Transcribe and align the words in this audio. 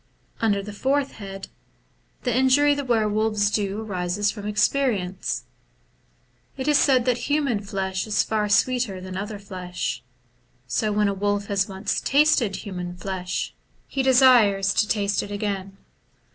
Under 0.39 0.63
the 0.63 0.73
fourth 0.73 1.11
head, 1.11 1.47
the 2.23 2.35
injury 2.35 2.73
the 2.73 2.83
were 2.83 3.07
wolves 3.07 3.51
do 3.51 3.81
arises 3.83 4.31
from 4.31 4.47
experience. 4.47 5.43
It 6.57 6.67
is 6.67 6.79
said 6.79 7.05
that 7.05 7.29
human 7.29 7.59
flesh 7.59 8.07
is 8.07 8.23
far 8.23 8.49
sweeter 8.49 8.99
than 8.99 9.15
other 9.15 9.37
flesh; 9.37 10.01
so 10.65 10.91
when 10.91 11.07
a 11.07 11.13
wolf 11.13 11.45
has 11.49 11.69
once 11.69 12.01
tasted 12.01 12.55
human 12.55 12.95
flesh, 12.97 13.53
he 13.87 14.01
desires 14.01 14.73
to 14.73 14.87
taste 14.87 15.21
it 15.21 15.29
again. 15.29 15.77